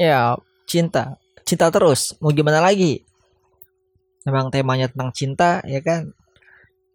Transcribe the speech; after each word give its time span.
Ya, 0.00 0.32
cinta. 0.64 1.20
Cinta 1.44 1.68
terus. 1.68 2.16
Mau 2.24 2.32
gimana 2.32 2.64
lagi? 2.64 3.04
Memang 4.24 4.48
temanya 4.48 4.88
tentang 4.88 5.12
cinta, 5.12 5.60
ya 5.68 5.76
kan? 5.84 6.08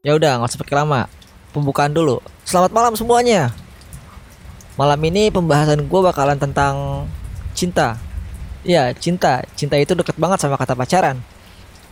Ya 0.02 0.18
udah, 0.18 0.42
nggak 0.42 0.50
usah 0.50 0.62
pakai 0.66 0.82
lama. 0.82 1.06
Pembukaan 1.54 1.94
dulu. 1.94 2.18
Selamat 2.50 2.74
malam 2.74 2.98
semuanya. 2.98 3.54
Malam 4.74 4.98
ini 5.06 5.30
pembahasan 5.30 5.86
gue 5.86 6.02
bakalan 6.02 6.42
tentang 6.42 7.06
cinta. 7.54 8.02
Ya, 8.66 8.90
cinta. 8.98 9.46
Cinta 9.54 9.78
itu 9.78 9.94
deket 9.94 10.18
banget 10.18 10.42
sama 10.42 10.58
kata 10.58 10.74
pacaran. 10.74 11.22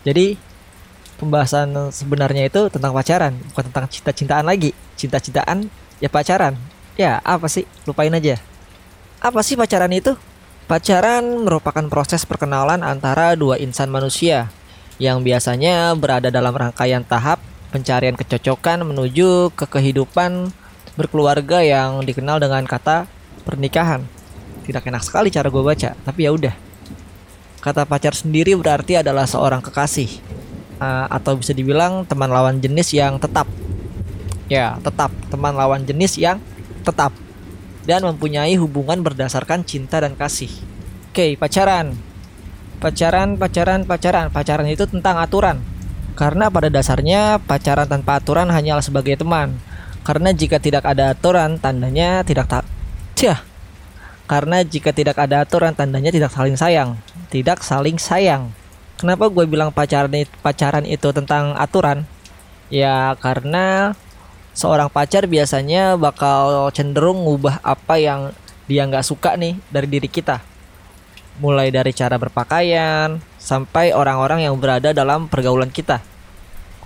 Jadi, 0.02 0.34
pembahasan 1.21 1.93
sebenarnya 1.93 2.50
itu 2.50 2.73
tentang 2.73 2.89
pacaran, 2.89 3.38
bukan 3.54 3.70
tentang 3.70 3.86
cinta-cintaan 3.86 4.50
lagi. 4.50 4.73
Cinta-cintaan, 4.98 5.70
ya 6.02 6.09
pacaran. 6.09 6.57
Ya, 6.98 7.21
apa 7.21 7.45
sih? 7.45 7.70
Lupain 7.86 8.09
aja. 8.09 8.41
Apa 9.21 9.45
sih 9.45 9.54
pacaran 9.54 9.93
itu? 9.93 10.18
Pacaran 10.74 11.46
merupakan 11.46 11.86
proses 11.86 12.26
perkenalan 12.26 12.82
antara 12.82 13.38
dua 13.38 13.62
insan 13.62 13.94
manusia 13.94 14.50
yang 14.98 15.22
biasanya 15.22 15.94
berada 15.94 16.34
dalam 16.34 16.49
rangkaian 16.49 17.05
tahap 17.05 17.38
pencarian 17.70 18.18
kecocokan 18.18 18.82
menuju 18.82 19.54
ke 19.54 19.70
kehidupan 19.70 20.49
berkeluarga 20.98 21.62
yang 21.62 22.02
dikenal 22.02 22.41
dengan 22.41 22.66
kata 22.66 23.05
pernikahan. 23.46 24.02
Tidak 24.66 24.82
enak 24.82 25.05
sekali 25.05 25.30
cara 25.30 25.54
gue 25.54 25.62
baca, 25.62 25.94
tapi 25.94 26.26
ya 26.26 26.34
udah. 26.34 26.58
Kata 27.62 27.85
pacar 27.85 28.18
sendiri 28.18 28.58
berarti 28.58 28.98
adalah 28.98 29.30
seorang 29.30 29.62
kekasih 29.62 30.10
uh, 30.82 31.05
atau 31.05 31.38
bisa 31.38 31.54
dibilang 31.54 32.02
teman 32.10 32.34
lawan 32.34 32.58
jenis 32.58 32.98
yang 32.98 33.21
tetap. 33.21 33.46
Ya, 34.49 34.82
tetap 34.82 35.13
teman 35.30 35.54
lawan 35.54 35.85
jenis 35.85 36.18
yang 36.18 36.41
tetap 36.82 37.13
dan 37.84 38.04
mempunyai 38.04 38.55
hubungan 38.55 39.04
berdasarkan 39.04 39.68
cinta 39.68 40.00
dan 40.00 40.16
kasih. 40.16 40.52
Oke, 41.12 41.36
pacaran. 41.36 41.94
Pacaran, 42.80 43.36
pacaran, 43.36 43.86
pacaran. 43.86 44.28
Pacaran 44.32 44.68
itu 44.68 44.88
tentang 44.88 45.20
aturan. 45.20 45.62
Karena 46.13 46.49
pada 46.49 46.70
dasarnya 46.70 47.41
pacaran 47.41 47.90
tanpa 47.90 48.22
aturan 48.22 48.49
hanyalah 48.49 48.84
sebagai 48.84 49.18
teman. 49.18 49.55
Karena 50.04 50.35
jika 50.35 50.60
tidak 50.60 50.84
ada 50.84 51.16
aturan, 51.16 51.57
tandanya 51.57 52.22
tidak 52.27 52.52
tak. 52.52 52.66
Cia. 53.16 53.40
Karena 54.27 54.63
jika 54.63 54.91
tidak 54.91 55.16
ada 55.20 55.44
aturan, 55.44 55.72
tandanya 55.76 56.12
tidak 56.12 56.32
saling 56.32 56.60
sayang. 56.60 57.00
Tidak 57.32 57.60
saling 57.63 57.96
sayang. 58.00 58.52
Kenapa 59.00 59.27
gue 59.27 59.44
bilang 59.50 59.74
pacaran 59.74 60.12
pacaran 60.40 60.88
itu 60.88 61.12
tentang 61.12 61.60
aturan? 61.60 62.07
Ya 62.72 63.13
karena 63.20 63.98
seorang 64.53 64.88
pacar 64.88 65.25
biasanya 65.25 65.97
bakal 65.97 66.69
cenderung 66.72 67.25
ngubah 67.25 67.59
apa 67.66 67.97
yang 67.97 68.31
dia 68.69 68.85
nggak 68.88 69.06
suka 69.06 69.35
nih 69.35 69.57
dari 69.73 69.88
diri 69.90 70.07
kita. 70.07 70.40
Mulai 71.41 71.73
dari 71.73 71.91
cara 71.91 72.16
berpakaian 72.22 73.18
sampai 73.41 73.91
orang-orang 73.91 74.45
yang 74.45 74.56
berada 74.62 74.94
dalam 74.94 75.25
pergaulan 75.25 75.73
kita. 75.73 76.00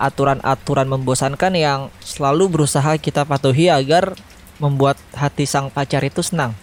Aturan-aturan 0.00 0.88
membosankan 0.88 1.52
yang 1.52 1.80
selalu 2.00 2.48
berusaha 2.48 2.96
kita 2.96 3.28
patuhi 3.28 3.68
agar 3.68 4.16
membuat 4.58 4.96
hati 5.14 5.44
sang 5.44 5.68
pacar 5.68 6.02
itu 6.02 6.24
senang. 6.24 6.56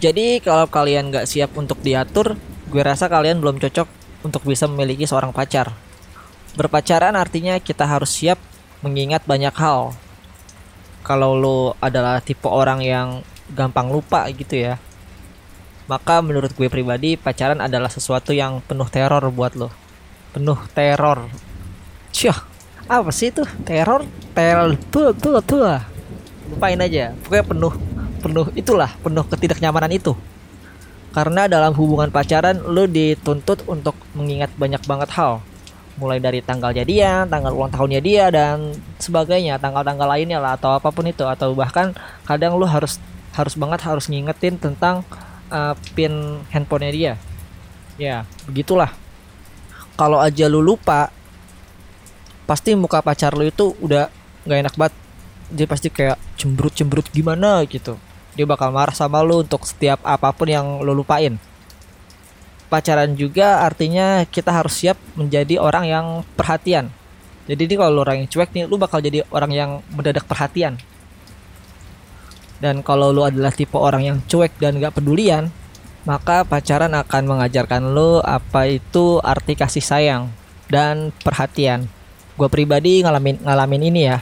Jadi 0.00 0.40
kalau 0.40 0.68
kalian 0.68 1.12
nggak 1.12 1.28
siap 1.28 1.56
untuk 1.56 1.80
diatur, 1.80 2.36
gue 2.68 2.82
rasa 2.82 3.08
kalian 3.08 3.38
belum 3.38 3.60
cocok 3.60 3.88
untuk 4.24 4.42
bisa 4.44 4.66
memiliki 4.68 5.04
seorang 5.04 5.30
pacar. 5.30 5.72
Berpacaran 6.56 7.12
artinya 7.14 7.60
kita 7.60 7.84
harus 7.84 8.12
siap 8.16 8.40
mengingat 8.80 9.24
banyak 9.24 9.52
hal, 9.56 9.92
kalau 11.06 11.38
lo 11.38 11.58
adalah 11.78 12.18
tipe 12.18 12.50
orang 12.50 12.82
yang 12.82 13.22
gampang 13.54 13.94
lupa 13.94 14.26
gitu 14.34 14.58
ya 14.58 14.82
maka 15.86 16.18
menurut 16.18 16.50
gue 16.50 16.66
pribadi 16.66 17.14
pacaran 17.14 17.62
adalah 17.62 17.86
sesuatu 17.86 18.34
yang 18.34 18.58
penuh 18.66 18.90
teror 18.90 19.22
buat 19.30 19.54
lo. 19.54 19.70
Penuh 20.34 20.58
teror. 20.74 21.30
Syah, 22.10 22.42
apa 22.90 23.10
sih 23.14 23.30
itu? 23.30 23.46
Teror? 23.62 24.02
Teror 24.34 24.74
tuh 24.90 25.14
tuh 25.14 25.38
tuh 25.46 25.62
lupain 26.50 26.78
aja. 26.82 27.14
Pokoknya 27.22 27.44
penuh 27.46 27.72
penuh 28.18 28.46
itulah 28.58 28.90
penuh 28.98 29.22
ketidaknyamanan 29.30 29.94
itu. 29.94 30.18
Karena 31.14 31.46
dalam 31.46 31.70
hubungan 31.78 32.10
pacaran 32.10 32.58
lo 32.66 32.90
dituntut 32.90 33.62
untuk 33.70 33.94
mengingat 34.18 34.50
banyak 34.58 34.82
banget 34.90 35.14
hal 35.14 35.40
mulai 35.96 36.20
dari 36.20 36.44
tanggal 36.44 36.72
jadian, 36.76 37.28
tanggal 37.28 37.52
ulang 37.56 37.72
tahunnya 37.72 38.00
dia 38.04 38.28
dan 38.28 38.76
sebagainya, 39.00 39.56
tanggal-tanggal 39.56 40.04
lainnya 40.04 40.36
lah 40.36 40.56
atau 40.56 40.76
apa 40.76 40.92
pun 40.92 41.08
itu 41.08 41.24
atau 41.24 41.56
bahkan 41.56 41.96
kadang 42.28 42.56
lu 42.60 42.68
harus 42.68 43.00
harus 43.32 43.54
banget 43.56 43.80
harus 43.84 44.08
ngingetin 44.08 44.60
tentang 44.60 45.04
uh, 45.48 45.72
pin 45.96 46.40
handphonenya 46.52 46.92
dia. 46.92 47.14
Ya, 47.96 48.16
begitulah. 48.44 48.92
Kalau 49.96 50.20
aja 50.20 50.44
lu 50.52 50.60
lupa 50.60 51.08
pasti 52.44 52.76
muka 52.76 53.00
pacar 53.00 53.32
lu 53.32 53.48
itu 53.48 53.72
udah 53.80 54.12
nggak 54.44 54.58
enak 54.68 54.74
banget. 54.76 54.94
Dia 55.48 55.66
pasti 55.68 55.88
kayak 55.88 56.20
cemberut-cemberut 56.36 57.08
gimana 57.08 57.64
gitu. 57.64 57.96
Dia 58.36 58.44
bakal 58.44 58.68
marah 58.68 58.92
sama 58.92 59.24
lu 59.24 59.40
untuk 59.40 59.64
setiap 59.64 60.04
apa 60.04 60.28
pun 60.36 60.48
yang 60.52 60.84
lu 60.84 60.92
lupain 60.92 61.40
pacaran 62.66 63.14
juga 63.14 63.62
artinya 63.62 64.26
kita 64.26 64.50
harus 64.50 64.74
siap 64.74 64.98
menjadi 65.14 65.58
orang 65.62 65.84
yang 65.86 66.06
perhatian. 66.34 66.90
Jadi 67.46 67.70
ini 67.70 67.74
kalau 67.78 67.90
lu 67.94 68.00
orang 68.02 68.26
yang 68.26 68.28
cuek 68.30 68.50
nih, 68.50 68.64
lu 68.66 68.74
bakal 68.74 68.98
jadi 68.98 69.22
orang 69.30 69.52
yang 69.54 69.70
mendadak 69.94 70.26
perhatian. 70.26 70.82
Dan 72.58 72.82
kalau 72.82 73.14
lu 73.14 73.22
adalah 73.22 73.54
tipe 73.54 73.78
orang 73.78 74.02
yang 74.02 74.18
cuek 74.26 74.58
dan 74.58 74.82
gak 74.82 74.98
pedulian, 74.98 75.54
maka 76.02 76.42
pacaran 76.42 76.90
akan 76.94 77.22
mengajarkan 77.26 77.94
lu 77.94 78.18
apa 78.22 78.66
itu 78.66 79.22
arti 79.22 79.54
kasih 79.54 79.84
sayang 79.84 80.22
dan 80.66 81.14
perhatian. 81.22 81.86
Gue 82.34 82.50
pribadi 82.50 83.02
ngalamin 83.02 83.42
ngalamin 83.42 83.82
ini 83.94 84.00
ya. 84.10 84.18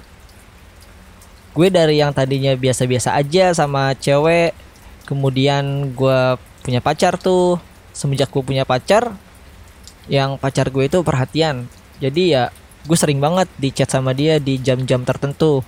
Gue 1.55 1.71
dari 1.71 2.03
yang 2.03 2.11
tadinya 2.11 2.53
biasa-biasa 2.59 3.15
aja 3.15 3.55
sama 3.55 3.95
cewek, 3.95 4.53
kemudian 5.07 5.95
gue 5.95 6.35
punya 6.67 6.83
pacar 6.83 7.15
tuh, 7.15 7.63
semenjak 7.95 8.29
gue 8.29 8.43
punya 8.43 8.67
pacar 8.67 9.15
yang 10.11 10.37
pacar 10.37 10.69
gue 10.69 10.85
itu 10.85 11.01
perhatian. 11.01 11.65
Jadi 12.03 12.37
ya 12.37 12.53
gue 12.85 12.99
sering 12.99 13.23
banget 13.23 13.49
di 13.57 13.73
chat 13.73 13.89
sama 13.89 14.13
dia 14.13 14.37
di 14.43 14.61
jam-jam 14.61 15.07
tertentu. 15.07 15.65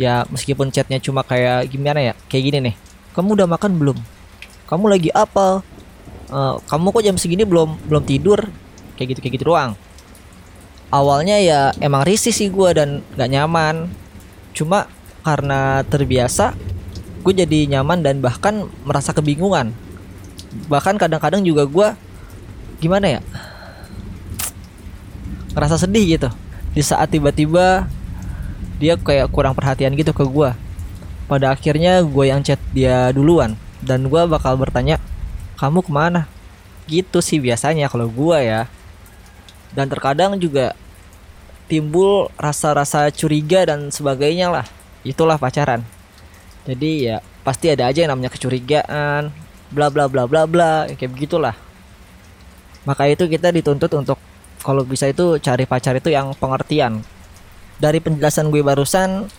Ya 0.00 0.24
meskipun 0.32 0.72
chatnya 0.72 0.96
cuma 1.02 1.20
kayak 1.20 1.68
gimana 1.68 2.00
ya 2.00 2.14
kayak 2.30 2.44
gini 2.48 2.58
nih. 2.72 2.74
Kamu 3.12 3.36
udah 3.36 3.50
makan 3.50 3.76
belum? 3.76 3.98
Kamu 4.70 4.86
lagi 4.88 5.10
apa? 5.12 5.60
Uh, 6.30 6.62
kamu 6.70 6.94
kok 6.94 7.04
jam 7.04 7.16
segini 7.18 7.44
belum 7.44 7.76
belum 7.90 8.06
tidur? 8.06 8.48
Kayak 8.96 9.18
gitu 9.18 9.20
kayak 9.20 9.34
gitu 9.36 9.46
doang. 9.52 9.76
Awalnya 10.88 11.36
ya 11.42 11.60
emang 11.82 12.06
risih 12.06 12.32
sih 12.32 12.48
gue 12.48 12.70
dan 12.72 13.04
nggak 13.18 13.28
nyaman. 13.28 13.90
Cuma 14.56 14.88
karena 15.20 15.84
terbiasa 15.84 16.56
gue 17.20 17.34
jadi 17.36 17.68
nyaman 17.76 18.00
dan 18.00 18.24
bahkan 18.24 18.64
merasa 18.88 19.12
kebingungan 19.12 19.76
bahkan 20.66 20.98
kadang-kadang 20.98 21.46
juga 21.46 21.62
gue 21.66 21.88
gimana 22.82 23.18
ya 23.18 23.20
ngerasa 25.54 25.82
sedih 25.82 26.18
gitu. 26.18 26.28
Di 26.70 26.82
saat 26.86 27.10
tiba-tiba 27.10 27.90
dia 28.78 28.94
kayak 28.94 29.28
kurang 29.34 29.52
perhatian 29.58 29.92
gitu 29.98 30.14
ke 30.14 30.22
gue 30.22 30.50
pada 31.26 31.54
akhirnya 31.54 32.02
gue 32.02 32.24
yang 32.26 32.42
chat 32.42 32.58
dia 32.74 33.10
duluan. 33.10 33.58
Dan 33.80 34.12
gue 34.12 34.22
bakal 34.28 34.60
bertanya 34.60 35.00
kamu 35.58 35.82
ke 35.82 35.90
mana? 35.90 36.28
Gitu 36.86 37.18
sih 37.22 37.42
biasanya 37.42 37.90
kalau 37.90 38.06
gue 38.06 38.38
ya. 38.38 38.70
Dan 39.74 39.86
terkadang 39.86 40.38
juga 40.38 40.74
timbul 41.70 42.30
rasa-rasa 42.34 43.10
curiga 43.14 43.66
dan 43.66 43.90
sebagainya 43.90 44.50
lah. 44.50 44.66
Itulah 45.06 45.38
pacaran. 45.38 45.82
Jadi 46.66 47.10
ya 47.10 47.24
pasti 47.40 47.72
ada 47.72 47.88
aja 47.88 48.04
yang 48.04 48.12
namanya 48.12 48.30
kecurigaan 48.36 49.32
bla 49.70 49.88
bla 49.88 50.10
bla 50.10 50.26
bla 50.26 50.44
bla 50.46 50.86
kayak 50.90 51.10
begitulah. 51.14 51.54
Maka 52.84 53.06
itu 53.06 53.26
kita 53.30 53.54
dituntut 53.54 53.90
untuk 53.94 54.18
kalau 54.60 54.84
bisa 54.84 55.08
itu 55.08 55.40
cari 55.40 55.64
pacar 55.64 55.96
itu 55.96 56.12
yang 56.12 56.36
pengertian. 56.36 57.00
Dari 57.80 57.98
penjelasan 58.02 58.52
gue 58.52 58.60
barusan 58.60 59.30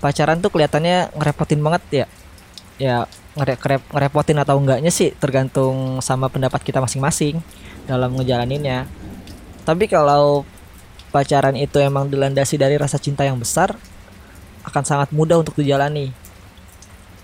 pacaran 0.00 0.40
tuh 0.40 0.48
kelihatannya 0.54 1.12
ngerepotin 1.12 1.60
banget 1.60 1.82
ya. 1.90 2.06
Ya 2.76 2.96
ngere 3.36 3.60
ngerepotin 3.92 4.40
atau 4.40 4.56
enggaknya 4.56 4.88
sih 4.88 5.12
tergantung 5.12 6.00
sama 6.00 6.32
pendapat 6.32 6.64
kita 6.64 6.80
masing-masing 6.80 7.40
dalam 7.84 8.16
ngejalaninnya. 8.16 8.88
Tapi 9.68 9.84
kalau 9.92 10.48
pacaran 11.12 11.56
itu 11.56 11.76
emang 11.80 12.08
dilandasi 12.08 12.56
dari 12.56 12.80
rasa 12.80 12.96
cinta 12.96 13.24
yang 13.24 13.36
besar 13.36 13.76
akan 14.64 14.82
sangat 14.84 15.08
mudah 15.12 15.40
untuk 15.40 15.56
dijalani. 15.56 16.10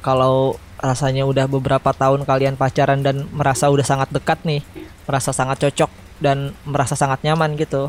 Kalau 0.04 0.56
rasanya 0.82 1.22
udah 1.24 1.46
beberapa 1.46 1.94
tahun 1.94 2.26
kalian 2.26 2.58
pacaran 2.58 3.06
dan 3.06 3.30
merasa 3.30 3.70
udah 3.70 3.86
sangat 3.86 4.10
dekat 4.10 4.42
nih 4.42 4.66
merasa 5.06 5.30
sangat 5.30 5.62
cocok 5.62 5.90
dan 6.18 6.50
merasa 6.66 6.98
sangat 6.98 7.22
nyaman 7.22 7.54
gitu 7.54 7.88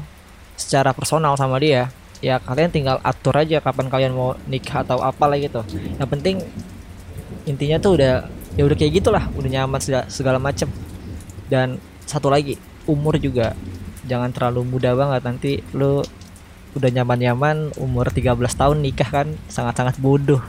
secara 0.54 0.94
personal 0.94 1.34
sama 1.34 1.58
dia 1.58 1.90
ya 2.24 2.40
kalian 2.40 2.72
tinggal 2.72 2.98
atur 3.04 3.36
aja 3.36 3.60
kapan 3.60 3.92
kalian 3.92 4.14
mau 4.16 4.32
nikah 4.48 4.88
atau 4.88 5.04
apalah 5.04 5.36
gitu. 5.36 5.60
Yang 6.00 6.10
penting 6.10 6.36
intinya 7.44 7.76
tuh 7.84 8.00
udah 8.00 8.32
ya 8.56 8.64
udah 8.64 8.78
kayak 8.80 9.04
gitulah 9.04 9.28
udah 9.36 9.50
nyaman 9.52 9.84
segala, 9.84 10.08
segala 10.08 10.40
macem. 10.40 10.72
Dan 11.52 11.84
satu 12.08 12.32
lagi 12.32 12.56
umur 12.88 13.20
juga 13.20 13.52
jangan 14.08 14.32
terlalu 14.32 14.64
muda 14.64 14.96
banget 14.96 15.22
nanti 15.28 15.52
lu 15.76 16.00
udah 16.74 16.90
nyaman-nyaman 16.90 17.76
umur 17.78 18.10
13 18.10 18.40
tahun 18.40 18.78
nikah 18.80 19.10
kan 19.12 19.28
sangat-sangat 19.52 20.00
bodoh. 20.00 20.40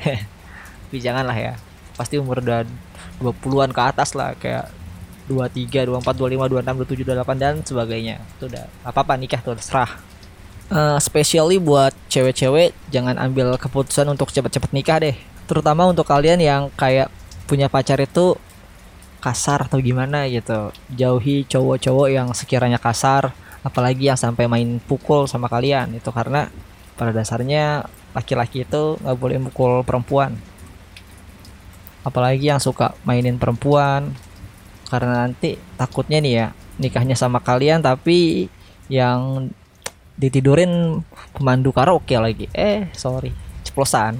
Tapi 0.88 0.98
janganlah 0.98 1.36
ya 1.36 1.54
pasti 2.00 2.16
umur 2.16 2.40
udah 2.40 2.64
20-an 3.20 3.76
ke 3.76 3.82
atas 3.84 4.16
lah 4.16 4.32
kayak 4.40 4.72
23, 5.28 5.84
24, 5.84 6.00
25, 6.16 6.48
26, 6.48 7.04
27, 7.04 7.12
28 7.12 7.36
dan 7.36 7.54
sebagainya. 7.60 8.16
Itu 8.40 8.48
udah 8.48 8.64
apa-apa 8.88 9.20
nikah 9.20 9.44
tuh 9.44 9.60
serah 9.60 10.10
uh, 10.70 10.96
especially 10.96 11.58
buat 11.58 11.92
cewek-cewek 12.08 12.72
jangan 12.88 13.18
ambil 13.18 13.58
keputusan 13.58 14.06
untuk 14.08 14.30
cepet-cepet 14.30 14.70
nikah 14.72 14.98
deh. 15.02 15.16
Terutama 15.50 15.90
untuk 15.90 16.06
kalian 16.06 16.38
yang 16.38 16.62
kayak 16.78 17.10
punya 17.50 17.66
pacar 17.66 17.98
itu 17.98 18.38
kasar 19.20 19.66
atau 19.66 19.82
gimana 19.82 20.24
gitu. 20.30 20.70
Jauhi 20.94 21.44
cowok-cowok 21.44 22.08
yang 22.08 22.28
sekiranya 22.32 22.78
kasar 22.80 23.34
apalagi 23.60 24.08
yang 24.08 24.16
sampai 24.16 24.48
main 24.48 24.78
pukul 24.80 25.26
sama 25.26 25.50
kalian. 25.50 25.92
Itu 25.98 26.14
karena 26.14 26.48
pada 26.94 27.10
dasarnya 27.12 27.84
laki-laki 28.14 28.64
itu 28.66 28.98
nggak 28.98 29.18
boleh 29.18 29.38
mukul 29.38 29.86
perempuan 29.86 30.34
apalagi 32.06 32.50
yang 32.50 32.60
suka 32.62 32.96
mainin 33.04 33.36
perempuan. 33.36 34.12
Karena 34.90 35.26
nanti 35.26 35.54
takutnya 35.78 36.18
nih 36.18 36.32
ya 36.34 36.46
nikahnya 36.80 37.14
sama 37.14 37.38
kalian 37.38 37.78
tapi 37.84 38.50
yang 38.90 39.50
ditidurin 40.18 41.02
pemandu 41.36 41.70
karaoke 41.70 42.18
lagi. 42.18 42.46
Eh 42.52 42.90
sorry 42.92 43.30
ceplosan. 43.62 44.18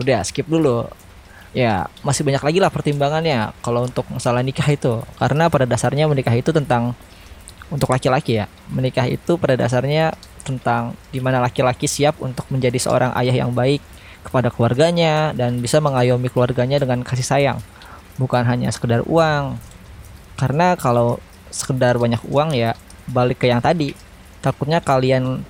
Udah 0.00 0.24
skip 0.26 0.48
dulu. 0.50 0.90
Ya 1.50 1.90
masih 2.06 2.22
banyak 2.22 2.42
lagi 2.42 2.58
lah 2.62 2.70
pertimbangannya 2.70 3.50
kalau 3.62 3.86
untuk 3.86 4.06
masalah 4.10 4.42
nikah 4.42 4.66
itu. 4.70 5.02
Karena 5.18 5.46
pada 5.46 5.66
dasarnya 5.66 6.10
menikah 6.10 6.34
itu 6.34 6.50
tentang 6.50 6.94
untuk 7.70 7.88
laki-laki 7.94 8.42
ya 8.42 8.50
menikah 8.68 9.06
itu 9.06 9.38
pada 9.38 9.54
dasarnya 9.54 10.12
tentang 10.42 10.98
di 11.14 11.22
mana 11.22 11.38
laki-laki 11.38 11.86
siap 11.86 12.18
untuk 12.18 12.44
menjadi 12.50 12.76
seorang 12.76 13.14
ayah 13.22 13.46
yang 13.46 13.54
baik 13.54 13.78
kepada 14.20 14.52
keluarganya 14.52 15.32
dan 15.32 15.58
bisa 15.58 15.80
mengayomi 15.80 16.28
keluarganya 16.28 16.80
dengan 16.80 17.00
kasih 17.00 17.26
sayang. 17.26 17.58
Bukan 18.20 18.44
hanya 18.44 18.68
sekedar 18.68 19.04
uang. 19.08 19.56
Karena 20.36 20.76
kalau 20.76 21.20
sekedar 21.48 21.96
banyak 21.96 22.20
uang 22.28 22.52
ya 22.52 22.76
balik 23.08 23.42
ke 23.42 23.48
yang 23.48 23.64
tadi. 23.64 23.96
Takutnya 24.40 24.80
kalian 24.80 25.44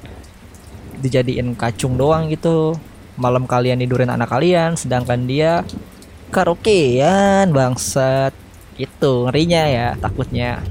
dijadiin 1.02 1.54
kacung 1.54 1.98
doang 1.98 2.30
gitu. 2.30 2.74
Malam 3.20 3.44
kalian 3.44 3.82
tidurin 3.82 4.10
anak 4.10 4.32
kalian 4.32 4.78
sedangkan 4.78 5.26
dia 5.26 5.66
karaokean 6.30 7.50
bangsat. 7.50 8.32
Itu 8.78 9.28
ngerinya 9.28 9.62
ya 9.66 9.88
takutnya. 9.98 10.62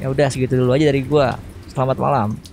Ya 0.00 0.08
udah 0.08 0.32
segitu 0.32 0.56
dulu 0.56 0.74
aja 0.74 0.88
dari 0.88 1.04
gua. 1.04 1.36
Selamat 1.70 2.00
malam 2.00 2.49